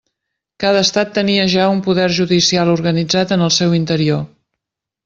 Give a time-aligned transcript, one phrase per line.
[0.63, 4.29] Cada estat tenia ja un poder judicial organitzat en el seu interior.